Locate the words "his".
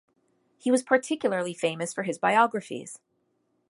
2.01-2.17